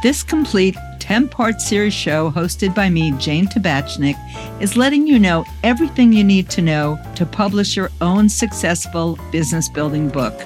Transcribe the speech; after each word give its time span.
This 0.00 0.22
complete 0.22 0.76
10 1.00 1.28
part 1.28 1.60
series 1.60 1.92
show, 1.92 2.30
hosted 2.30 2.72
by 2.72 2.88
me, 2.88 3.10
Jane 3.18 3.46
Tabachnik, 3.46 4.14
is 4.62 4.76
letting 4.76 5.08
you 5.08 5.18
know 5.18 5.44
everything 5.64 6.12
you 6.12 6.22
need 6.22 6.48
to 6.50 6.62
know 6.62 7.00
to 7.16 7.26
publish 7.26 7.76
your 7.76 7.90
own 8.00 8.28
successful 8.28 9.18
business 9.32 9.68
building 9.68 10.08
book. 10.08 10.40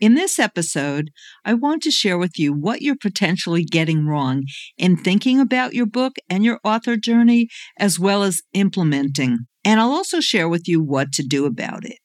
In 0.00 0.14
this 0.14 0.38
episode, 0.38 1.10
I 1.44 1.52
want 1.52 1.82
to 1.82 1.90
share 1.90 2.16
with 2.16 2.38
you 2.38 2.54
what 2.54 2.80
you're 2.80 2.96
potentially 2.96 3.64
getting 3.64 4.06
wrong 4.06 4.44
in 4.78 4.96
thinking 4.96 5.40
about 5.40 5.74
your 5.74 5.86
book 5.86 6.16
and 6.30 6.42
your 6.42 6.58
author 6.64 6.96
journey, 6.96 7.48
as 7.78 7.98
well 7.98 8.22
as 8.22 8.40
implementing. 8.54 9.40
And 9.62 9.78
I'll 9.78 9.92
also 9.92 10.20
share 10.20 10.48
with 10.48 10.66
you 10.66 10.82
what 10.82 11.12
to 11.12 11.22
do 11.22 11.44
about 11.44 11.84
it. 11.84 11.98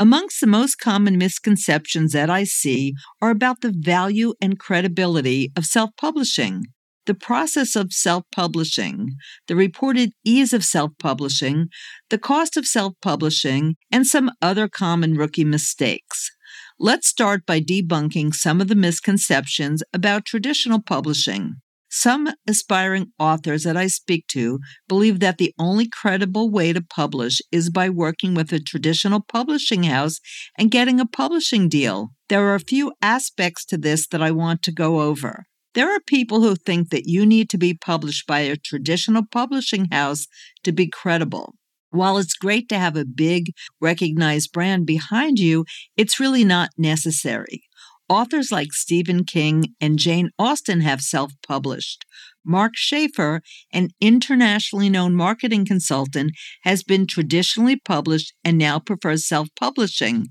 Amongst 0.00 0.40
the 0.40 0.46
most 0.46 0.76
common 0.76 1.18
misconceptions 1.18 2.12
that 2.12 2.30
I 2.30 2.44
see 2.44 2.94
are 3.20 3.28
about 3.28 3.60
the 3.60 3.70
value 3.70 4.32
and 4.40 4.58
credibility 4.58 5.52
of 5.54 5.66
self 5.66 5.90
publishing, 5.98 6.64
the 7.04 7.12
process 7.12 7.76
of 7.76 7.92
self 7.92 8.24
publishing, 8.32 9.10
the 9.46 9.54
reported 9.54 10.12
ease 10.24 10.54
of 10.54 10.64
self 10.64 10.92
publishing, 10.98 11.66
the 12.08 12.16
cost 12.16 12.56
of 12.56 12.66
self 12.66 12.94
publishing, 13.02 13.76
and 13.92 14.06
some 14.06 14.30
other 14.40 14.68
common 14.68 15.18
rookie 15.18 15.44
mistakes. 15.44 16.30
Let's 16.78 17.06
start 17.06 17.44
by 17.44 17.60
debunking 17.60 18.32
some 18.32 18.62
of 18.62 18.68
the 18.68 18.74
misconceptions 18.76 19.82
about 19.92 20.24
traditional 20.24 20.80
publishing. 20.80 21.56
Some 21.92 22.28
aspiring 22.46 23.08
authors 23.18 23.64
that 23.64 23.76
I 23.76 23.88
speak 23.88 24.28
to 24.28 24.60
believe 24.86 25.18
that 25.18 25.38
the 25.38 25.52
only 25.58 25.88
credible 25.88 26.48
way 26.48 26.72
to 26.72 26.80
publish 26.80 27.40
is 27.50 27.68
by 27.68 27.90
working 27.90 28.32
with 28.32 28.52
a 28.52 28.60
traditional 28.60 29.20
publishing 29.20 29.82
house 29.82 30.20
and 30.56 30.70
getting 30.70 31.00
a 31.00 31.06
publishing 31.06 31.68
deal. 31.68 32.10
There 32.28 32.46
are 32.46 32.54
a 32.54 32.60
few 32.60 32.92
aspects 33.02 33.64
to 33.66 33.76
this 33.76 34.06
that 34.08 34.22
I 34.22 34.30
want 34.30 34.62
to 34.62 34.72
go 34.72 35.00
over. 35.00 35.46
There 35.74 35.92
are 35.92 36.00
people 36.06 36.42
who 36.42 36.54
think 36.54 36.90
that 36.90 37.06
you 37.06 37.26
need 37.26 37.50
to 37.50 37.58
be 37.58 37.74
published 37.74 38.24
by 38.26 38.40
a 38.40 38.56
traditional 38.56 39.24
publishing 39.28 39.88
house 39.90 40.26
to 40.62 40.70
be 40.70 40.86
credible. 40.86 41.54
While 41.90 42.18
it's 42.18 42.34
great 42.34 42.68
to 42.68 42.78
have 42.78 42.96
a 42.96 43.04
big, 43.04 43.52
recognized 43.80 44.52
brand 44.52 44.86
behind 44.86 45.40
you, 45.40 45.64
it's 45.96 46.20
really 46.20 46.44
not 46.44 46.70
necessary. 46.78 47.64
Authors 48.10 48.50
like 48.50 48.72
Stephen 48.72 49.22
King 49.22 49.76
and 49.80 49.96
Jane 49.96 50.30
Austen 50.36 50.80
have 50.80 51.00
self 51.00 51.32
published. 51.46 52.04
Mark 52.44 52.72
Schaefer, 52.74 53.40
an 53.72 53.90
internationally 54.00 54.90
known 54.90 55.14
marketing 55.14 55.64
consultant, 55.64 56.32
has 56.64 56.82
been 56.82 57.06
traditionally 57.06 57.76
published 57.76 58.34
and 58.44 58.58
now 58.58 58.80
prefers 58.80 59.28
self 59.28 59.46
publishing. 59.54 60.26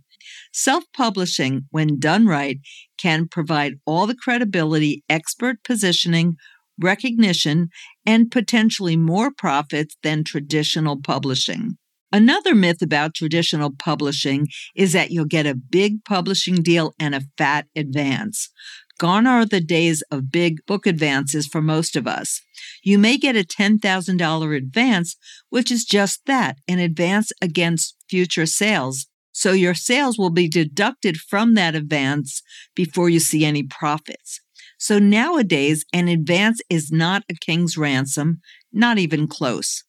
Self 0.51 0.83
publishing, 0.93 1.67
when 1.71 2.01
done 2.01 2.27
right, 2.27 2.59
can 2.97 3.29
provide 3.29 3.75
all 3.85 4.05
the 4.07 4.15
credibility, 4.23 5.05
expert 5.07 5.63
positioning, 5.63 6.35
recognition, 6.77 7.69
and 8.05 8.29
potentially 8.29 8.97
more 8.97 9.31
profits 9.31 9.95
than 10.03 10.25
traditional 10.25 11.01
publishing. 11.01 11.78
Another 12.11 12.55
myth 12.55 12.81
about 12.81 13.13
traditional 13.13 13.71
publishing 13.71 14.47
is 14.75 14.93
that 14.93 15.11
you'll 15.11 15.25
get 15.25 15.45
a 15.45 15.55
big 15.55 16.03
publishing 16.03 16.55
deal 16.55 16.93
and 16.99 17.13
a 17.13 17.21
fat 17.37 17.67
advance. 17.75 18.49
Gone 18.97 19.27
are 19.27 19.45
the 19.45 19.61
days 19.61 20.03
of 20.11 20.31
big 20.31 20.57
book 20.65 20.85
advances 20.85 21.47
for 21.47 21.61
most 21.61 21.95
of 21.95 22.05
us. 22.05 22.41
You 22.83 22.97
may 22.97 23.17
get 23.17 23.37
a 23.37 23.45
$10,000 23.45 24.57
advance, 24.57 25.15
which 25.49 25.71
is 25.71 25.85
just 25.85 26.25
that 26.25 26.57
an 26.67 26.79
advance 26.79 27.31
against 27.41 27.95
future 28.09 28.45
sales. 28.45 29.07
So 29.31 29.53
your 29.53 29.73
sales 29.73 30.17
will 30.17 30.31
be 30.31 30.49
deducted 30.49 31.17
from 31.17 31.53
that 31.53 31.75
advance 31.75 32.41
before 32.75 33.09
you 33.09 33.19
see 33.19 33.45
any 33.45 33.63
profits. 33.63 34.41
So 34.77 34.99
nowadays, 34.99 35.85
an 35.93 36.07
advance 36.07 36.59
is 36.69 36.91
not 36.91 37.23
a 37.29 37.35
king's 37.35 37.77
ransom, 37.77 38.41
not 38.73 38.97
even 38.97 39.27
close. 39.27 39.83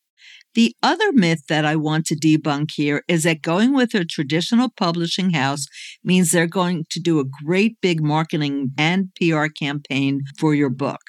The 0.55 0.75
other 0.83 1.13
myth 1.13 1.43
that 1.49 1.65
I 1.65 1.77
want 1.77 2.07
to 2.07 2.17
debunk 2.17 2.71
here 2.75 3.05
is 3.07 3.23
that 3.23 3.43
going 3.43 3.73
with 3.73 3.95
a 3.95 4.05
traditional 4.05 4.69
publishing 4.69 5.31
house 5.31 5.67
means 6.03 6.33
they're 6.33 6.47
going 6.47 6.87
to 6.91 7.01
do 7.01 7.21
a 7.21 7.45
great 7.45 7.81
big 7.81 8.03
marketing 8.03 8.73
and 8.77 9.11
PR 9.15 9.47
campaign 9.47 10.23
for 10.39 10.55
your 10.55 10.71
book. 10.71 11.01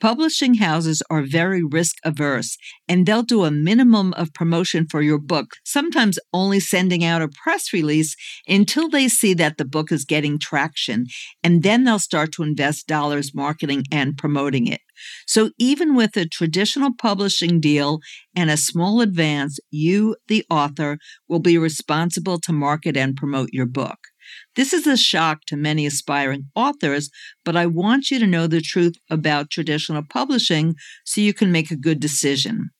Publishing 0.00 0.54
houses 0.54 1.02
are 1.10 1.22
very 1.22 1.62
risk 1.62 1.96
averse 2.04 2.56
and 2.88 3.04
they'll 3.04 3.22
do 3.22 3.44
a 3.44 3.50
minimum 3.50 4.14
of 4.14 4.32
promotion 4.32 4.86
for 4.90 5.02
your 5.02 5.18
book, 5.18 5.56
sometimes 5.62 6.18
only 6.32 6.58
sending 6.58 7.04
out 7.04 7.20
a 7.20 7.28
press 7.28 7.72
release 7.72 8.16
until 8.48 8.88
they 8.88 9.08
see 9.08 9.34
that 9.34 9.58
the 9.58 9.64
book 9.66 9.92
is 9.92 10.06
getting 10.06 10.38
traction. 10.38 11.04
And 11.44 11.62
then 11.62 11.84
they'll 11.84 11.98
start 11.98 12.32
to 12.32 12.42
invest 12.42 12.86
dollars 12.86 13.34
marketing 13.34 13.84
and 13.92 14.16
promoting 14.16 14.66
it. 14.66 14.80
So 15.26 15.50
even 15.58 15.94
with 15.94 16.16
a 16.16 16.26
traditional 16.26 16.94
publishing 16.94 17.60
deal 17.60 18.00
and 18.34 18.50
a 18.50 18.56
small 18.56 19.02
advance, 19.02 19.58
you, 19.70 20.16
the 20.28 20.44
author, 20.50 20.98
will 21.28 21.40
be 21.40 21.58
responsible 21.58 22.38
to 22.40 22.52
market 22.52 22.96
and 22.96 23.16
promote 23.16 23.50
your 23.52 23.66
book. 23.66 23.98
This 24.56 24.72
is 24.72 24.86
a 24.86 24.96
shock 24.96 25.40
to 25.46 25.56
many 25.56 25.86
aspiring 25.86 26.50
authors, 26.54 27.10
but 27.44 27.56
I 27.56 27.66
want 27.66 28.10
you 28.10 28.18
to 28.18 28.26
know 28.26 28.46
the 28.46 28.60
truth 28.60 28.94
about 29.10 29.50
traditional 29.50 30.02
publishing 30.02 30.74
so 31.04 31.20
you 31.20 31.34
can 31.34 31.52
make 31.52 31.70
a 31.70 31.76
good 31.76 32.00
decision. 32.00 32.70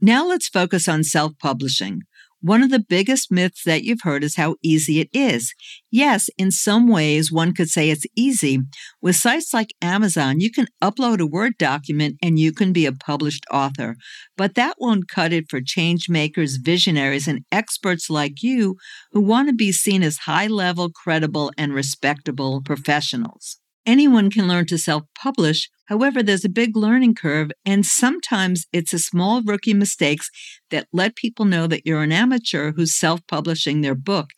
Now 0.00 0.26
let's 0.26 0.48
focus 0.48 0.88
on 0.88 1.04
self 1.04 1.32
publishing. 1.38 2.02
One 2.42 2.62
of 2.62 2.70
the 2.70 2.84
biggest 2.86 3.30
myths 3.30 3.62
that 3.64 3.84
you've 3.84 4.02
heard 4.02 4.22
is 4.24 4.36
how 4.36 4.56
easy 4.62 5.00
it 5.00 5.08
is. 5.12 5.54
Yes, 5.90 6.28
in 6.36 6.50
some 6.50 6.88
ways, 6.88 7.32
one 7.32 7.54
could 7.54 7.70
say 7.70 7.88
it's 7.88 8.04
easy. 8.16 8.58
With 9.00 9.16
sites 9.16 9.54
like 9.54 9.74
Amazon, 9.80 10.40
you 10.40 10.50
can 10.50 10.66
upload 10.82 11.20
a 11.20 11.26
Word 11.26 11.54
document 11.56 12.16
and 12.22 12.38
you 12.38 12.52
can 12.52 12.72
be 12.72 12.84
a 12.84 12.92
published 12.92 13.46
author. 13.50 13.96
But 14.36 14.56
that 14.56 14.76
won't 14.78 15.08
cut 15.08 15.32
it 15.32 15.46
for 15.48 15.60
change 15.62 16.08
makers, 16.10 16.56
visionaries, 16.56 17.28
and 17.28 17.44
experts 17.52 18.10
like 18.10 18.42
you 18.42 18.76
who 19.12 19.20
want 19.22 19.48
to 19.48 19.54
be 19.54 19.72
seen 19.72 20.02
as 20.02 20.18
high 20.18 20.48
level, 20.48 20.90
credible, 20.90 21.52
and 21.56 21.72
respectable 21.72 22.60
professionals. 22.62 23.61
Anyone 23.84 24.30
can 24.30 24.46
learn 24.46 24.66
to 24.66 24.78
self 24.78 25.04
publish. 25.14 25.68
However, 25.86 26.22
there's 26.22 26.44
a 26.44 26.48
big 26.48 26.76
learning 26.76 27.16
curve, 27.16 27.50
and 27.66 27.84
sometimes 27.84 28.66
it's 28.72 28.94
a 28.94 28.98
small 28.98 29.42
rookie 29.42 29.74
mistakes 29.74 30.30
that 30.70 30.86
let 30.92 31.16
people 31.16 31.44
know 31.44 31.66
that 31.66 31.84
you're 31.84 32.02
an 32.02 32.12
amateur 32.12 32.72
who's 32.72 32.94
self 32.94 33.26
publishing 33.26 33.80
their 33.80 33.96
book. 33.96 34.30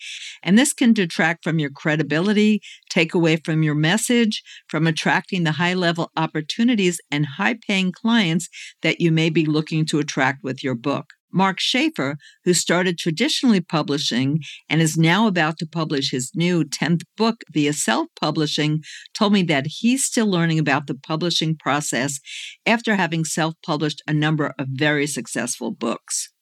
And 0.42 0.58
this 0.58 0.72
can 0.72 0.94
detract 0.94 1.44
from 1.44 1.58
your 1.58 1.70
credibility, 1.70 2.62
take 2.88 3.12
away 3.12 3.36
from 3.36 3.62
your 3.62 3.74
message, 3.74 4.42
from 4.66 4.86
attracting 4.86 5.44
the 5.44 5.52
high 5.52 5.74
level 5.74 6.10
opportunities 6.16 6.98
and 7.10 7.26
high 7.26 7.58
paying 7.66 7.92
clients 7.92 8.48
that 8.82 9.00
you 9.00 9.12
may 9.12 9.28
be 9.28 9.44
looking 9.44 9.84
to 9.86 9.98
attract 9.98 10.42
with 10.42 10.64
your 10.64 10.74
book. 10.74 11.12
Mark 11.34 11.58
Schaefer, 11.60 12.16
who 12.44 12.54
started 12.54 12.96
traditionally 12.96 13.60
publishing 13.60 14.40
and 14.68 14.80
is 14.80 14.96
now 14.96 15.26
about 15.26 15.58
to 15.58 15.66
publish 15.66 16.10
his 16.12 16.30
new 16.34 16.64
10th 16.64 17.02
book 17.16 17.42
via 17.52 17.72
self 17.72 18.08
publishing, 18.20 18.82
told 19.14 19.32
me 19.32 19.42
that 19.42 19.66
he's 19.66 20.04
still 20.04 20.26
learning 20.26 20.58
about 20.58 20.86
the 20.86 20.94
publishing 20.94 21.56
process 21.56 22.20
after 22.64 22.96
having 22.96 23.24
self 23.24 23.54
published 23.66 24.02
a 24.06 24.14
number 24.14 24.54
of 24.58 24.68
very 24.70 25.06
successful 25.06 25.72
books. 25.72 26.33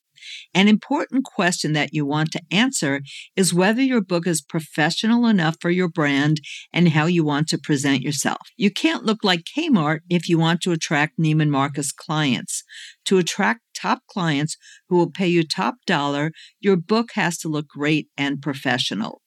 An 0.55 0.69
important 0.69 1.25
question 1.25 1.73
that 1.73 1.95
you 1.95 2.05
want 2.05 2.31
to 2.33 2.43
answer 2.51 3.01
is 3.37 3.55
whether 3.55 3.81
your 3.81 4.03
book 4.03 4.27
is 4.27 4.43
professional 4.43 5.27
enough 5.27 5.57
for 5.61 5.71
your 5.71 5.89
brand 5.89 6.43
and 6.75 6.91
how 6.91 7.07
you 7.07 7.25
want 7.25 7.49
to 7.49 7.59
present 7.59 8.03
yourself. 8.03 8.49
You 8.59 8.71
can't 8.71 9.05
look 9.05 9.25
like 9.25 9.45
Kmart 9.45 10.01
if 10.11 10.29
you 10.29 10.39
want 10.39 10.61
to 10.63 10.73
attract 10.73 11.19
Neiman 11.19 11.49
Marcus 11.49 11.91
clients. 11.91 12.65
To 13.07 13.17
attract 13.17 13.61
top 13.75 14.01
clients 14.07 14.59
who 14.89 14.97
will 14.97 15.11
pay 15.11 15.27
you 15.27 15.43
top 15.43 15.77
dollar, 15.87 16.33
your 16.61 16.77
book 16.77 17.13
has 17.15 17.39
to 17.39 17.49
look 17.49 17.69
great 17.69 18.09
and 18.19 18.43
professional. 18.43 19.23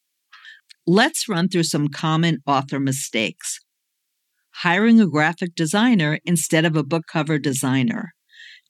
Let's 0.86 1.28
run 1.28 1.50
through 1.50 1.64
some 1.64 1.88
common 1.88 2.38
author 2.46 2.80
mistakes. 2.80 3.60
Hiring 4.58 5.02
a 5.02 5.08
graphic 5.08 5.56
designer 5.56 6.20
instead 6.24 6.66
of 6.66 6.76
a 6.76 6.84
book 6.84 7.06
cover 7.12 7.40
designer 7.40 8.12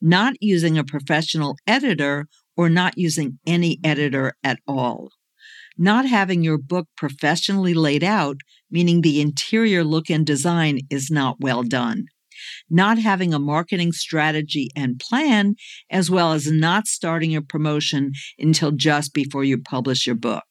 not 0.01 0.35
using 0.41 0.77
a 0.77 0.83
professional 0.83 1.57
editor 1.65 2.27
or 2.57 2.69
not 2.69 2.97
using 2.97 3.39
any 3.45 3.79
editor 3.83 4.33
at 4.43 4.59
all. 4.67 5.09
Not 5.77 6.05
having 6.05 6.41
your 6.41 6.57
book 6.57 6.87
professionally 6.95 7.73
laid 7.73 8.03
out, 8.03 8.37
meaning 8.71 9.01
the 9.01 9.19
interior 9.19 9.83
look 9.83 10.09
and 10.09 10.25
design 10.25 10.79
is 10.89 11.11
not 11.11 11.37
well 11.39 11.63
done. 11.63 12.05
Not 12.69 12.97
having 12.97 13.33
a 13.33 13.39
marketing 13.39 13.91
strategy 13.91 14.69
and 14.75 14.99
plan, 14.99 15.55
as 15.89 16.09
well 16.09 16.33
as 16.33 16.51
not 16.51 16.87
starting 16.87 17.35
a 17.35 17.41
promotion 17.41 18.11
until 18.37 18.71
just 18.71 19.13
before 19.13 19.43
you 19.43 19.57
publish 19.61 20.05
your 20.05 20.15
book. 20.15 20.43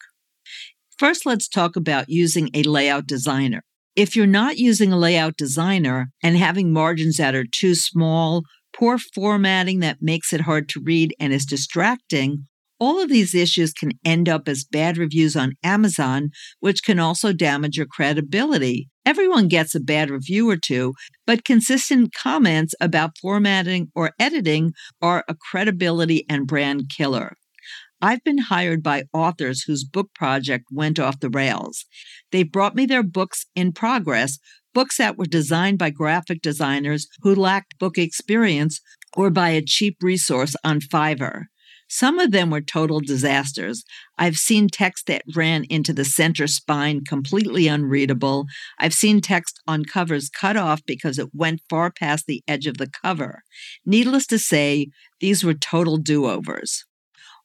First, 0.99 1.27
let's 1.27 1.49
talk 1.49 1.77
about 1.77 2.09
using 2.09 2.51
a 2.55 2.63
layout 2.63 3.07
designer. 3.07 3.63
If 3.97 4.17
you're 4.17 4.27
not 4.27 4.59
using 4.59 4.93
a 4.93 4.99
layout 4.99 5.37
designer 5.37 6.11
and 6.23 6.37
having 6.37 6.73
margins 6.73 7.17
that 7.17 7.35
are 7.35 7.45
too 7.45 7.75
small 7.75 8.43
poor 8.77 8.99
formatting 8.99 9.81
that 9.81 9.99
makes 10.01 10.33
it 10.33 10.43
hard 10.43 10.69
to 10.71 10.81
read 10.83 11.15
and 11.21 11.33
is 11.33 11.47
distracting, 11.47 12.47
All 12.81 13.01
of 13.01 13.09
these 13.09 13.35
issues 13.35 13.73
can 13.73 13.93
end 14.05 14.29
up 14.29 14.49
as 14.49 14.65
bad 14.65 14.99
reviews 14.99 15.37
on 15.37 15.55
Amazon, 15.63 16.31
which 16.61 16.83
can 16.83 16.99
also 16.99 17.33
damage 17.33 17.77
your 17.77 17.87
credibility. 17.87 18.89
Everyone 19.07 19.49
gets 19.49 19.75
a 19.75 19.81
bad 19.81 20.11
review 20.11 20.51
or 20.51 20.57
two, 20.57 20.93
but 21.27 21.45
consistent 21.45 22.13
comments 22.13 22.75
about 22.81 23.17
formatting 23.23 23.89
or 23.95 24.11
editing 24.19 24.73
are 25.01 25.25
a 25.29 25.35
credibility 25.35 26.25
and 26.29 26.47
brand 26.47 26.91
killer. 26.95 27.37
I've 28.03 28.25
been 28.25 28.39
hired 28.39 28.83
by 28.83 29.05
authors 29.15 29.63
whose 29.63 29.85
book 29.85 30.09
project 30.15 30.65
went 30.71 30.99
off 30.99 31.21
the 31.21 31.31
rails. 31.31 31.87
They've 32.33 32.51
brought 32.51 32.75
me 32.75 32.87
their 32.87 33.05
books 33.05 33.47
in 33.55 33.73
progress, 33.73 34.39
books 34.75 34.99
that 34.99 35.17
were 35.17 35.25
designed 35.25 35.79
by 35.79 35.91
graphic 35.91 36.43
designers 36.43 37.07
who 37.23 37.35
lacked 37.35 37.79
book 37.79 37.97
experience 37.97 38.81
or 39.17 39.31
by 39.31 39.51
a 39.51 39.63
cheap 39.63 39.97
resource 40.03 40.55
on 40.65 40.81
Fiverr. 40.81 41.45
Some 41.89 42.19
of 42.19 42.33
them 42.33 42.51
were 42.51 42.61
total 42.61 43.01
disasters. 43.01 43.85
I've 44.19 44.37
seen 44.37 44.69
text 44.69 45.07
that 45.07 45.23
ran 45.37 45.65
into 45.65 45.93
the 45.93 46.05
center 46.05 46.47
spine 46.47 47.05
completely 47.05 47.69
unreadable. 47.69 48.47
I've 48.79 48.95
seen 48.95 49.21
text 49.21 49.61
on 49.69 49.85
covers 49.85 50.29
cut 50.31 50.57
off 50.57 50.83
because 50.87 51.19
it 51.19 51.29
went 51.35 51.61
far 51.69 51.93
past 51.93 52.27
the 52.27 52.43
edge 52.49 52.67
of 52.67 52.79
the 52.79 52.91
cover. 53.03 53.43
Needless 53.85 54.27
to 54.29 54.39
say, 54.39 54.89
these 55.21 55.45
were 55.45 55.55
total 55.55 55.99
do 55.99 56.27
overs. 56.27 56.85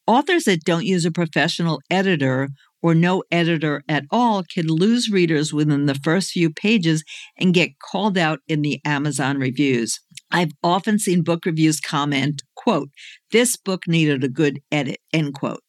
Authors 0.08 0.46
that 0.46 0.64
don't 0.64 0.86
use 0.86 1.06
a 1.06 1.12
professional 1.12 1.82
editor 1.92 2.50
or 2.82 2.96
no 2.96 3.24
editor 3.32 3.84
at 3.88 4.06
all 4.12 4.44
can 4.44 4.68
lose 4.68 5.10
readers 5.10 5.54
within 5.54 5.86
the 5.86 5.96
first 5.96 6.32
few 6.32 6.50
pages 6.50 7.04
and 7.38 7.54
get 7.54 7.80
called 7.80 8.18
out 8.18 8.40
in 8.48 8.62
the 8.62 8.80
Amazon 8.86 9.38
reviews. 9.38 10.00
I've 10.32 10.52
often 10.64 11.00
seen 11.00 11.24
book 11.24 11.46
reviews 11.46 11.80
comment, 11.80 12.44
quote, 12.56 12.90
this 13.32 13.58
book 13.58 13.84
needed 13.88 14.24
a 14.24 14.30
good 14.30 14.60
edit, 14.72 15.00
end 15.14 15.34
quote. 15.34 15.64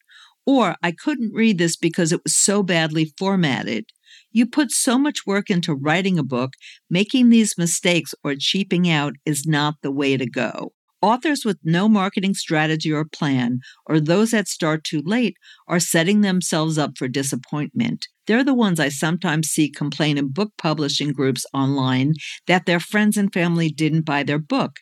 Or 0.47 0.77
I 0.83 0.93
couldn't 0.93 1.35
read 1.35 1.59
this 1.59 1.77
because 1.77 2.12
it 2.12 2.21
was 2.25 2.37
so 2.37 2.62
badly 2.62 3.13
formatted. 3.19 3.85
You 4.33 4.47
put 4.47 4.71
so 4.71 4.99
much 4.99 5.27
work 5.27 5.51
into 5.51 5.75
writing 5.75 6.19
a 6.19 6.25
book, 6.25 6.53
making 6.89 7.29
these 7.29 7.59
mistakes 7.59 8.15
or 8.25 8.35
cheaping 8.39 8.89
out 8.89 9.15
is 9.25 9.47
not 9.47 9.75
the 9.83 9.93
way 9.93 10.17
to 10.17 10.27
go. 10.27 10.73
Authors 11.02 11.47
with 11.47 11.58
no 11.64 11.88
marketing 11.88 12.35
strategy 12.35 12.93
or 12.93 13.06
plan, 13.06 13.61
or 13.87 14.00
those 14.00 14.32
that 14.32 14.49
start 14.49 14.85
too 14.85 15.00
late, 15.02 15.35
are 15.67 15.81
setting 15.81 16.20
themselves 16.20 16.76
up 16.76 16.99
for 16.99 17.08
disappointment. 17.08 18.06
They're 18.26 18.44
the 18.44 18.52
ones 18.55 18.79
I 18.79 18.91
sometimes 18.91 19.49
see 19.49 19.70
complain 19.70 20.19
in 20.19 20.29
book 20.31 20.52
publishing 20.58 21.12
groups 21.12 21.47
online 21.55 22.14
that 22.47 22.67
their 22.67 22.81
friends 22.81 23.17
and 23.17 23.32
family 23.32 23.70
didn't 23.70 24.05
buy 24.05 24.25
their 24.25 24.38
book. 24.38 24.76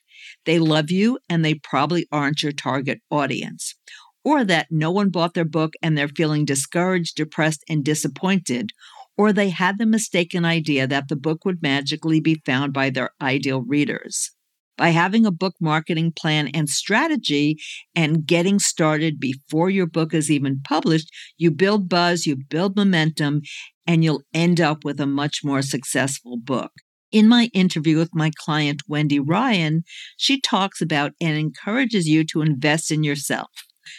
They 0.45 0.59
love 0.59 0.91
you 0.91 1.21
and 1.29 1.45
they 1.45 1.55
probably 1.55 2.09
aren't 2.11 2.43
your 2.43 2.53
target 2.53 3.01
audience. 3.11 3.77
Or 4.25 4.45
that 4.45 4.67
no 4.73 4.91
one 4.91 5.11
bought 5.11 5.35
their 5.35 5.45
book 5.45 5.75
and 5.83 5.97
they're 5.97 6.09
feeling 6.09 6.45
discouraged, 6.45 7.15
depressed, 7.15 7.63
and 7.69 7.85
disappointed. 7.85 8.71
Or 9.17 9.33
they 9.33 9.51
had 9.51 9.79
the 9.79 9.87
mistaken 9.87 10.45
idea 10.45 10.89
that 10.89 11.07
the 11.09 11.17
book 11.17 11.45
would 11.45 11.63
magically 11.63 12.19
be 12.19 12.43
found 12.45 12.73
by 12.73 12.91
their 12.91 13.11
ideal 13.23 13.63
readers 13.63 14.33
by 14.79 14.91
having 14.91 15.27
a 15.27 15.31
book 15.31 15.55
marketing 15.61 16.13
plan 16.13 16.49
and 16.55 16.71
strategy 16.71 17.59
and 17.95 18.25
getting 18.25 18.59
started 18.59 19.21
before 19.21 19.69
your 19.69 19.87
book 19.87 20.15
is 20.15 20.31
even 20.31 20.61
published, 20.63 21.11
you 21.37 21.51
build 21.51 21.89
buzz, 21.89 22.25
you 22.25 22.37
build 22.37 22.77
momentum, 22.77 23.43
and 23.87 24.03
you'll 24.03 24.23
end 24.33 24.61
up 24.61 24.85
with 24.85 25.01
a 25.01 25.07
much 25.07 25.41
more 25.45 25.61
successful 25.61 26.39
book. 26.39 26.73
In 27.11 27.27
my 27.27 27.51
interview 27.55 27.97
with 27.97 28.11
my 28.15 28.31
client, 28.39 28.83
Wendy 28.87 29.19
Ryan, 29.19 29.83
she 30.17 30.41
talks 30.41 30.81
about 30.81 31.13
and 31.21 31.37
encourages 31.37 32.07
you 32.07 32.25
to 32.25 32.43
invest 32.43 32.91
in 32.91 33.03
yourself. 33.03 33.49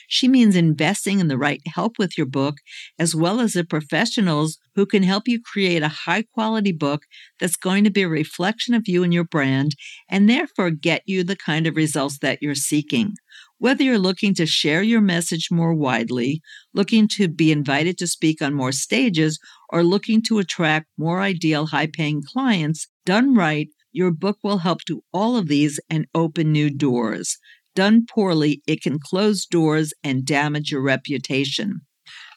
She 0.08 0.28
means 0.28 0.56
investing 0.56 1.20
in 1.20 1.28
the 1.28 1.38
right 1.38 1.62
help 1.66 1.94
with 1.98 2.18
your 2.18 2.28
book, 2.28 2.56
as 2.98 3.16
well 3.16 3.40
as 3.40 3.54
the 3.54 3.64
professionals 3.64 4.58
who 4.76 4.86
can 4.86 5.04
help 5.04 5.28
you 5.28 5.42
create 5.42 5.84
a 5.84 5.90
high 5.90 6.24
quality 6.34 6.72
book 6.72 7.04
that's 7.40 7.56
going 7.56 7.84
to 7.84 7.90
be 7.90 8.04
a 8.04 8.10
reflection 8.10 8.74
of 8.74 8.88
you 8.88 9.04
and 9.04 9.14
your 9.14 9.24
brand, 9.24 9.76
and 10.10 10.30
therefore 10.30 10.72
get 10.72 11.04
you 11.06 11.24
the 11.24 11.36
kind 11.36 11.68
of 11.68 11.76
results 11.76 12.20
that 12.20 12.40
you're 12.42 12.56
seeking. 12.56 13.14
Whether 13.58 13.84
you're 13.84 14.00
looking 14.00 14.34
to 14.36 14.46
share 14.46 14.82
your 14.82 15.02
message 15.02 15.50
more 15.52 15.74
widely, 15.74 16.42
looking 16.74 17.10
to 17.16 17.28
be 17.28 17.52
invited 17.52 17.98
to 17.98 18.08
speak 18.08 18.42
on 18.42 18.54
more 18.54 18.72
stages, 18.72 19.38
or 19.70 19.84
looking 19.84 20.22
to 20.24 20.40
attract 20.40 20.88
more 20.98 21.20
ideal 21.22 21.68
high 21.68 21.88
paying 21.88 22.24
clients, 22.26 22.88
done 23.06 23.36
right, 23.36 23.68
your 23.92 24.12
book 24.12 24.38
will 24.44 24.60
help 24.60 24.80
do 24.86 25.02
all 25.12 25.36
of 25.36 25.48
these 25.48 25.80
and 25.90 26.08
open 26.14 26.52
new 26.52 26.70
doors. 26.70 27.38
Done 27.76 28.06
poorly, 28.06 28.62
it 28.68 28.82
can 28.82 29.00
close 29.00 29.46
doors 29.46 29.94
and 30.04 30.26
damage 30.26 30.72
your 30.72 30.82
reputation. 30.82 31.82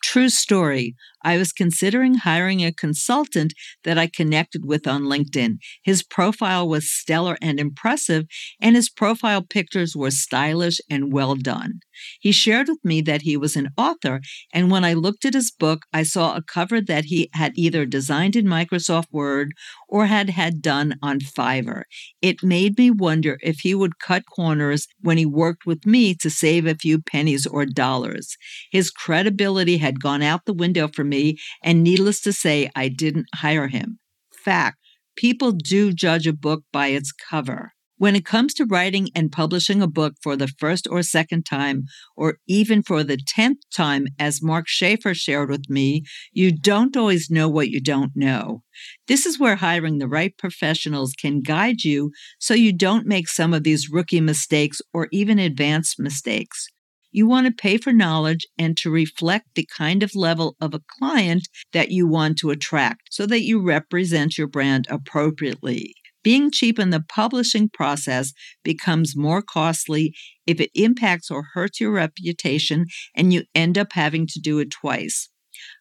True 0.03 0.29
story. 0.29 0.95
I 1.25 1.39
was 1.39 1.53
considering 1.53 2.15
hiring 2.15 2.65
a 2.65 2.73
consultant 2.73 3.55
that 3.85 3.99
I 3.99 4.07
connected 4.07 4.65
with 4.65 4.87
on 4.87 5.03
LinkedIn. 5.03 5.59
His 5.83 6.03
profile 6.03 6.69
was 6.69 6.91
stellar 6.91 7.37
and 7.41 7.59
impressive, 7.59 8.27
and 8.61 8.77
his 8.77 8.91
profile 8.91 9.43
pictures 9.43 9.97
were 9.97 10.11
stylish 10.11 10.81
and 10.91 11.13
well 11.13 11.35
done. 11.35 11.81
He 12.21 12.33
shared 12.33 12.69
with 12.69 12.85
me 12.85 13.01
that 13.03 13.23
he 13.23 13.37
was 13.37 13.57
an 13.57 13.71
author, 13.77 14.21
and 14.53 14.71
when 14.71 14.85
I 14.85 14.95
looked 14.95 15.25
at 15.25 15.35
his 15.35 15.51
book, 15.51 15.85
I 15.93 16.03
saw 16.03 16.35
a 16.35 16.43
cover 16.43 16.81
that 16.81 17.07
he 17.07 17.29
had 17.33 17.53
either 17.57 17.87
designed 17.87 18.37
in 18.37 18.47
Microsoft 18.47 19.13
Word 19.13 19.53
or 19.89 20.07
had 20.07 20.31
had 20.31 20.63
done 20.63 20.95
on 21.03 21.21
Fiverr. 21.21 21.83
It 22.21 22.43
made 22.43 22.79
me 22.79 22.91
wonder 22.91 23.39
if 23.43 23.61
he 23.61 23.75
would 23.75 23.99
cut 23.99 24.25
corners 24.27 24.89
when 25.01 25.19
he 25.19 25.27
worked 25.27 25.67
with 25.67 25.87
me 25.87 26.15
to 26.17 26.31
save 26.31 26.67
a 26.67 26.75
few 26.75 27.01
pennies 27.01 27.47
or 27.47 27.67
dollars. 27.67 28.37
His 28.71 28.91
credibility 28.91 29.77
had 29.79 30.01
gone 30.01 30.23
out 30.23 30.47
the 30.47 30.55
window 30.55 30.89
for 30.89 31.05
me, 31.17 31.25
and 31.63 31.83
needless 31.83 32.21
to 32.23 32.33
say, 32.33 32.71
I 32.75 32.89
didn't 32.89 33.27
hire 33.45 33.69
him. 33.69 33.99
Fact 34.45 34.79
people 35.17 35.53
do 35.53 35.93
judge 35.93 36.27
a 36.27 36.33
book 36.33 36.65
by 36.73 36.89
its 36.89 37.13
cover. 37.13 37.73
When 37.99 38.17
it 38.17 38.25
comes 38.25 38.53
to 38.55 38.65
writing 38.65 39.11
and 39.15 39.31
publishing 39.31 39.81
a 39.81 39.87
book 39.87 40.15
for 40.25 40.35
the 40.35 40.49
first 40.49 40.89
or 40.91 41.05
second 41.05 41.45
time, 41.45 41.85
or 42.17 42.39
even 42.49 42.83
for 42.83 43.05
the 43.05 43.17
tenth 43.17 43.59
time, 43.73 44.07
as 44.19 44.43
Mark 44.43 44.67
Schaefer 44.67 45.15
shared 45.15 45.51
with 45.51 45.71
me, 45.71 46.03
you 46.33 46.51
don't 46.51 46.97
always 46.97 47.31
know 47.31 47.49
what 47.49 47.69
you 47.69 47.81
don't 47.81 48.11
know. 48.17 48.63
This 49.07 49.25
is 49.25 49.39
where 49.39 49.55
hiring 49.55 49.99
the 49.99 50.09
right 50.09 50.37
professionals 50.37 51.13
can 51.13 51.43
guide 51.43 51.85
you 51.85 52.11
so 52.41 52.55
you 52.55 52.73
don't 52.73 53.07
make 53.07 53.29
some 53.29 53.55
of 53.55 53.63
these 53.63 53.89
rookie 53.89 54.21
mistakes 54.21 54.81
or 54.93 55.07
even 55.13 55.39
advanced 55.39 56.01
mistakes. 56.01 56.67
You 57.13 57.27
want 57.27 57.47
to 57.47 57.53
pay 57.53 57.77
for 57.77 57.93
knowledge 57.93 58.47
and 58.59 58.75
to 58.79 58.91
reflect 58.91 59.49
the 59.55 59.69
kind 59.77 60.03
of 60.03 60.15
level 60.15 60.57
of 60.63 60.73
a 60.73 60.81
client 60.99 61.47
that 61.75 61.91
you 61.91 62.07
want 62.07 62.39
to 62.39 62.51
attract 62.51 63.09
so 63.11 63.27
that 63.27 63.43
you 63.43 63.61
represent 63.61 64.39
your 64.39 64.49
brand 64.49 64.87
appropriately. 64.89 65.95
Being 66.23 66.51
cheap 66.51 66.79
in 66.79 66.91
the 66.91 67.05
publishing 67.07 67.69
process 67.69 68.33
becomes 68.63 69.17
more 69.17 69.43
costly 69.43 70.15
if 70.47 70.61
it 70.61 70.71
impacts 70.75 71.31
or 71.31 71.49
hurts 71.53 71.81
your 71.81 71.91
reputation 71.91 72.87
and 73.15 73.33
you 73.33 73.43
end 73.55 73.77
up 73.77 73.93
having 73.93 74.27
to 74.29 74.41
do 74.41 74.59
it 74.61 74.71
twice. 74.71 75.29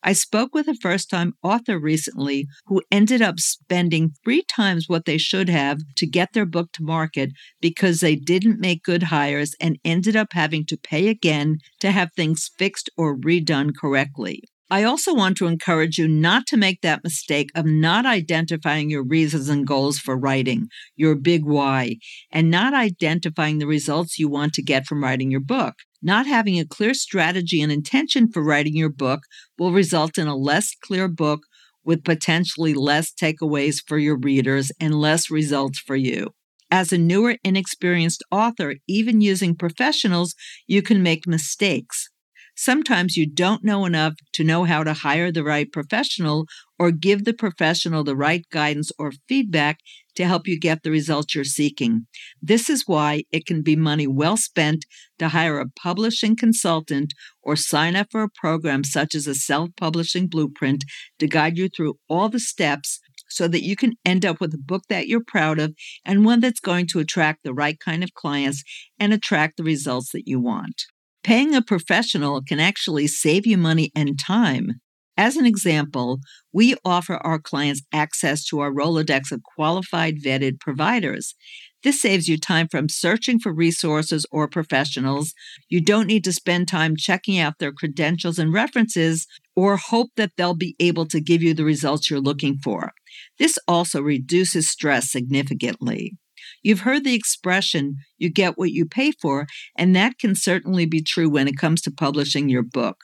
I 0.04 0.14
spoke 0.14 0.56
with 0.56 0.68
a 0.68 0.76
first 0.82 1.10
time 1.10 1.34
author 1.44 1.80
recently 1.80 2.48
who 2.66 2.82
ended 2.92 3.22
up 3.22 3.40
spending 3.40 4.14
three 4.24 4.44
times 4.44 4.86
what 4.88 5.06
they 5.06 5.18
should 5.18 5.48
have 5.50 5.78
to 5.98 6.08
get 6.08 6.34
their 6.34 6.46
book 6.46 6.72
to 6.74 6.84
market 6.84 7.32
because 7.62 8.00
they 8.00 8.16
didn't 8.16 8.60
make 8.60 8.84
good 8.84 9.04
hires 9.04 9.56
and 9.62 9.78
ended 9.86 10.16
up 10.16 10.30
having 10.32 10.66
to 10.68 10.78
pay 10.78 11.08
again 11.08 11.60
to 11.82 11.92
have 11.92 12.10
things 12.14 12.50
fixed 12.58 12.90
or 12.98 13.16
redone 13.16 13.72
correctly. 13.80 14.44
I 14.72 14.84
also 14.84 15.14
want 15.14 15.36
to 15.38 15.48
encourage 15.48 15.98
you 15.98 16.08
not 16.08 16.48
to 16.48 16.58
make 16.58 16.82
that 16.82 17.04
mistake 17.04 17.50
of 17.56 17.66
not 17.66 18.06
identifying 18.06 18.90
your 18.90 19.04
reasons 19.04 19.50
and 19.50 19.68
goals 19.68 20.00
for 20.00 20.18
writing, 20.18 20.70
your 20.96 21.16
big 21.16 21.44
why, 21.44 21.98
and 22.32 22.50
not 22.50 22.74
identifying 22.74 23.60
the 23.60 23.68
results 23.68 24.18
you 24.18 24.30
want 24.30 24.54
to 24.54 24.64
get 24.64 24.86
from 24.86 25.04
writing 25.04 25.30
your 25.30 25.42
book. 25.42 25.76
Not 26.02 26.26
having 26.26 26.60
a 26.60 26.66
clear 26.66 26.94
strategy 26.94 27.62
and 27.62 27.72
intention 27.72 28.32
for 28.32 28.44
writing 28.44 28.76
your 28.76 28.90
book 28.90 29.22
will 29.58 29.72
result 29.72 30.18
in 30.18 30.28
a 30.28 30.36
less 30.36 30.76
clear 30.82 31.08
book 31.08 31.42
with 31.84 32.04
potentially 32.04 32.74
less 32.74 33.12
takeaways 33.14 33.78
for 33.86 33.98
your 33.98 34.18
readers 34.18 34.72
and 34.80 34.96
less 34.96 35.30
results 35.30 35.80
for 35.80 35.96
you. 35.96 36.30
As 36.70 36.94
a 36.94 36.98
newer, 36.98 37.36
inexperienced 37.44 38.24
author, 38.32 38.76
even 38.88 39.22
using 39.22 39.56
professionals, 39.56 40.36
you 40.68 40.82
can 40.82 41.04
make 41.04 41.28
mistakes. 41.28 42.10
Sometimes 42.56 43.18
you 43.18 43.26
don't 43.28 43.64
know 43.64 43.86
enough 43.86 44.14
to 44.34 44.44
know 44.44 44.64
how 44.64 44.84
to 44.84 44.94
hire 44.94 45.32
the 45.32 45.44
right 45.44 45.72
professional 45.72 46.46
or 46.78 46.92
give 46.92 47.26
the 47.26 47.34
professional 47.34 48.04
the 48.04 48.16
right 48.16 48.46
guidance 48.52 48.92
or 48.98 49.12
feedback 49.28 49.80
to 50.16 50.26
help 50.26 50.48
you 50.48 50.60
get 50.60 50.84
the 50.84 50.92
results 50.92 51.34
you're 51.34 51.44
seeking. 51.44 52.08
This 52.42 52.70
is 52.70 52.84
why 52.88 53.24
it 53.32 53.46
can 53.46 53.62
be 53.62 53.76
money 53.76 54.08
well 54.08 54.38
spent 54.38 54.86
to 55.20 55.30
hire 55.30 55.60
a 55.60 55.70
publishing 55.70 56.36
consultant 56.36 57.14
or 57.42 57.56
sign 57.56 57.96
up 57.96 58.08
for 58.12 58.24
a 58.24 58.30
program 58.30 58.84
such 58.84 59.16
as 59.16 59.28
a 59.28 59.36
self 59.36 59.70
publishing 59.78 60.28
blueprint 60.28 60.84
to 61.20 61.28
guide 61.28 61.58
you 61.58 61.70
through 61.70 61.96
all 62.10 62.30
the 62.30 62.40
steps 62.40 63.00
so 63.30 63.48
that 63.48 63.64
you 63.64 63.76
can 63.76 63.94
end 64.06 64.26
up 64.26 64.42
with 64.42 64.54
a 64.54 64.58
book 64.58 64.84
that 64.90 65.08
you're 65.08 65.24
proud 65.26 65.60
of 65.60 65.74
and 66.06 66.26
one 66.26 66.40
that's 66.40 66.60
going 66.60 66.86
to 66.88 67.00
attract 67.00 67.40
the 67.44 67.54
right 67.54 67.80
kind 67.80 68.04
of 68.04 68.14
clients 68.14 68.64
and 69.00 69.14
attract 69.14 69.58
the 69.58 69.64
results 69.64 70.12
that 70.12 70.28
you 70.28 70.40
want. 70.40 70.84
Paying 71.24 71.56
a 71.56 71.62
professional 71.62 72.42
can 72.42 72.60
actually 72.60 73.08
save 73.08 73.46
you 73.46 73.58
money 73.58 73.92
and 73.96 74.20
time. 74.20 74.82
As 75.22 75.36
an 75.36 75.46
example, 75.46 76.20
we 76.52 76.76
offer 76.84 77.18
our 77.18 77.38
clients 77.38 77.84
access 77.94 78.44
to 78.46 78.60
our 78.60 78.72
Rolodex 78.72 79.32
of 79.32 79.44
qualified 79.44 80.16
vetted 80.20 80.60
providers. 80.60 81.36
This 81.84 82.02
saves 82.02 82.28
you 82.28 82.40
time 82.40 82.68
from 82.68 82.90
searching 82.90 83.38
for 83.38 83.54
resources 83.54 84.26
or 84.32 84.48
professionals. 84.48 85.36
You 85.70 85.80
don't 85.80 86.08
need 86.08 86.24
to 86.24 86.34
spend 86.34 86.68
time 86.68 86.96
checking 86.98 87.38
out 87.38 87.60
their 87.60 87.72
credentials 87.72 88.40
and 88.40 88.52
references 88.52 89.28
or 89.56 89.78
hope 89.78 90.10
that 90.18 90.32
they'll 90.38 90.56
be 90.56 90.76
able 90.80 91.06
to 91.10 91.22
give 91.22 91.44
you 91.44 91.54
the 91.54 91.66
results 91.66 92.10
you're 92.10 92.20
looking 92.20 92.58
for. 92.58 92.92
This 93.38 93.60
also 93.68 94.02
reduces 94.02 94.72
stress 94.72 95.12
significantly. 95.12 96.18
You've 96.64 96.80
heard 96.80 97.04
the 97.04 97.14
expression, 97.14 97.98
you 98.18 98.32
get 98.32 98.58
what 98.58 98.72
you 98.72 98.88
pay 98.88 99.12
for, 99.22 99.46
and 99.78 99.96
that 99.96 100.18
can 100.18 100.34
certainly 100.34 100.88
be 100.88 101.04
true 101.04 101.30
when 101.30 101.48
it 101.48 101.58
comes 101.58 101.84
to 101.84 101.92
publishing 101.92 102.50
your 102.50 102.64
book. 102.64 103.04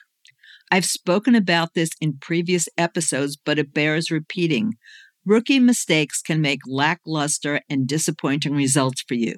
I've 0.71 0.85
spoken 0.85 1.35
about 1.35 1.73
this 1.73 1.91
in 2.01 2.17
previous 2.19 2.67
episodes, 2.77 3.37
but 3.37 3.57
it 3.57 3.73
bears 3.73 4.11
repeating. 4.11 4.73
Rookie 5.25 5.59
mistakes 5.59 6.21
can 6.21 6.41
make 6.41 6.59
lackluster 6.65 7.61
and 7.69 7.87
disappointing 7.87 8.53
results 8.53 9.03
for 9.07 9.13
you. 9.13 9.35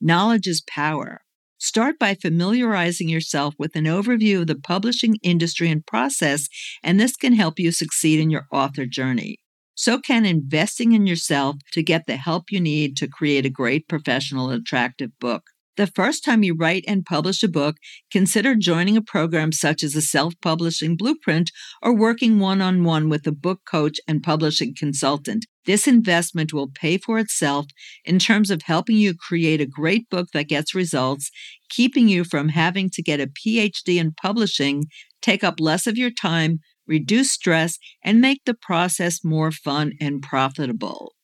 Knowledge 0.00 0.46
is 0.46 0.62
power. 0.68 1.22
Start 1.58 1.98
by 1.98 2.14
familiarizing 2.14 3.08
yourself 3.08 3.54
with 3.58 3.74
an 3.74 3.84
overview 3.84 4.42
of 4.42 4.46
the 4.46 4.54
publishing 4.54 5.16
industry 5.22 5.70
and 5.70 5.84
process, 5.84 6.48
and 6.84 7.00
this 7.00 7.16
can 7.16 7.32
help 7.32 7.58
you 7.58 7.72
succeed 7.72 8.20
in 8.20 8.30
your 8.30 8.46
author 8.52 8.86
journey. 8.86 9.38
So 9.74 9.98
can 9.98 10.24
investing 10.24 10.92
in 10.92 11.06
yourself 11.06 11.56
to 11.72 11.82
get 11.82 12.06
the 12.06 12.16
help 12.16 12.50
you 12.50 12.60
need 12.60 12.96
to 12.98 13.08
create 13.08 13.46
a 13.46 13.50
great 13.50 13.88
professional, 13.88 14.50
attractive 14.50 15.10
book. 15.18 15.44
The 15.78 15.86
first 15.86 16.24
time 16.24 16.42
you 16.42 16.56
write 16.56 16.84
and 16.88 17.06
publish 17.06 17.40
a 17.44 17.48
book, 17.48 17.76
consider 18.10 18.56
joining 18.56 18.96
a 18.96 19.00
program 19.00 19.52
such 19.52 19.84
as 19.84 19.94
a 19.94 20.02
self 20.02 20.34
publishing 20.42 20.96
blueprint 20.96 21.52
or 21.80 21.94
working 21.94 22.40
one 22.40 22.60
on 22.60 22.82
one 22.82 23.08
with 23.08 23.24
a 23.28 23.32
book 23.32 23.60
coach 23.64 24.00
and 24.08 24.20
publishing 24.20 24.74
consultant. 24.76 25.46
This 25.66 25.86
investment 25.86 26.52
will 26.52 26.68
pay 26.68 26.98
for 26.98 27.20
itself 27.20 27.66
in 28.04 28.18
terms 28.18 28.50
of 28.50 28.62
helping 28.62 28.96
you 28.96 29.14
create 29.14 29.60
a 29.60 29.66
great 29.66 30.10
book 30.10 30.26
that 30.34 30.48
gets 30.48 30.74
results, 30.74 31.30
keeping 31.70 32.08
you 32.08 32.24
from 32.24 32.48
having 32.48 32.90
to 32.94 33.00
get 33.00 33.20
a 33.20 33.28
PhD 33.28 34.00
in 34.00 34.14
publishing, 34.20 34.86
take 35.22 35.44
up 35.44 35.60
less 35.60 35.86
of 35.86 35.96
your 35.96 36.10
time, 36.10 36.58
reduce 36.88 37.30
stress, 37.30 37.78
and 38.02 38.20
make 38.20 38.40
the 38.46 38.54
process 38.54 39.20
more 39.22 39.52
fun 39.52 39.92
and 40.00 40.22
profitable. 40.22 41.14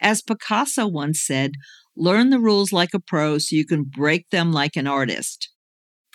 As 0.00 0.22
Picasso 0.22 0.86
once 0.86 1.22
said, 1.22 1.52
learn 2.00 2.30
the 2.30 2.40
rules 2.40 2.72
like 2.72 2.94
a 2.94 2.98
pro 2.98 3.36
so 3.38 3.54
you 3.54 3.66
can 3.66 3.84
break 3.84 4.30
them 4.30 4.52
like 4.52 4.74
an 4.76 4.86
artist. 4.86 5.50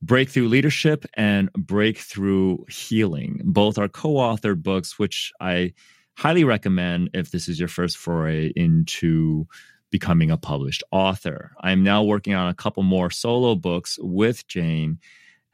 Breakthrough 0.04 0.48
Leadership 0.48 1.06
and 1.16 1.52
Breakthrough 1.54 2.58
Healing. 2.70 3.42
Both 3.44 3.80
are 3.80 3.88
co 3.88 4.14
authored 4.14 4.62
books, 4.62 5.00
which 5.00 5.32
I 5.40 5.74
highly 6.16 6.44
recommend 6.44 7.10
if 7.14 7.32
this 7.32 7.48
is 7.48 7.60
your 7.60 7.68
first 7.68 7.98
foray 7.98 8.52
into 8.56 9.48
becoming 9.92 10.32
a 10.32 10.38
published 10.38 10.84
author. 10.92 11.52
I'm 11.62 11.84
now 11.84 12.04
working 12.04 12.34
on 12.34 12.48
a 12.50 12.54
couple 12.54 12.84
more 12.84 13.12
solo 13.12 13.56
books 13.56 14.00
with 14.02 14.48
Jane. 14.48 15.00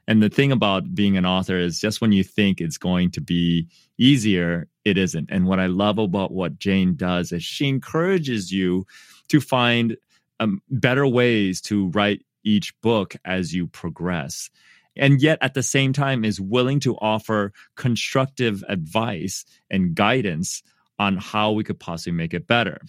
And 0.08 0.22
the 0.22 0.30
thing 0.30 0.50
about 0.50 0.94
being 0.94 1.16
an 1.16 1.26
author 1.26 1.58
is 1.58 1.78
just 1.78 2.00
when 2.00 2.12
you 2.12 2.24
think 2.24 2.60
it's 2.60 2.78
going 2.78 3.10
to 3.12 3.20
be 3.20 3.68
easier, 3.98 4.66
it 4.84 4.96
isn't. 4.96 5.28
And 5.30 5.46
what 5.46 5.60
I 5.60 5.66
love 5.66 5.98
about 5.98 6.32
what 6.32 6.58
Jane 6.58 6.96
does 6.96 7.32
is 7.32 7.44
she 7.44 7.68
encourages 7.68 8.50
you 8.50 8.86
to 9.28 9.40
find 9.40 9.96
um, 10.40 10.62
better 10.70 11.06
ways 11.06 11.60
to 11.62 11.88
write 11.90 12.24
each 12.42 12.78
book 12.80 13.14
as 13.24 13.54
you 13.54 13.66
progress 13.66 14.48
and 14.96 15.20
yet 15.20 15.38
at 15.40 15.54
the 15.54 15.62
same 15.62 15.92
time 15.92 16.24
is 16.24 16.40
willing 16.40 16.80
to 16.80 16.96
offer 16.96 17.52
constructive 17.76 18.64
advice 18.68 19.44
and 19.70 19.94
guidance 19.94 20.62
on 20.98 21.16
how 21.16 21.52
we 21.52 21.64
could 21.64 21.80
possibly 21.80 22.12
make 22.12 22.34
it 22.34 22.46
better. 22.46 22.80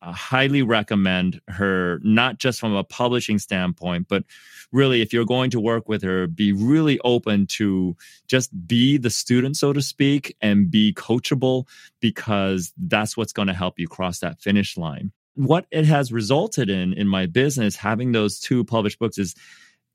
I 0.00 0.12
highly 0.12 0.62
recommend 0.62 1.40
her, 1.48 2.00
not 2.04 2.38
just 2.38 2.60
from 2.60 2.72
a 2.72 2.84
publishing 2.84 3.38
standpoint, 3.38 4.06
but 4.08 4.22
really, 4.70 5.02
if 5.02 5.12
you're 5.12 5.24
going 5.24 5.50
to 5.50 5.60
work 5.60 5.88
with 5.88 6.02
her, 6.02 6.28
be 6.28 6.52
really 6.52 7.00
open 7.00 7.46
to 7.48 7.96
just 8.28 8.50
be 8.66 8.96
the 8.96 9.10
student, 9.10 9.56
so 9.56 9.72
to 9.72 9.82
speak, 9.82 10.36
and 10.40 10.70
be 10.70 10.94
coachable 10.94 11.66
because 12.00 12.72
that's 12.76 13.16
what's 13.16 13.32
going 13.32 13.48
to 13.48 13.54
help 13.54 13.78
you 13.78 13.88
cross 13.88 14.20
that 14.20 14.40
finish 14.40 14.76
line 14.76 15.12
what 15.38 15.66
it 15.70 15.84
has 15.84 16.12
resulted 16.12 16.68
in 16.68 16.92
in 16.92 17.06
my 17.06 17.24
business 17.24 17.76
having 17.76 18.10
those 18.10 18.40
two 18.40 18.64
published 18.64 18.98
books 18.98 19.18
is 19.18 19.36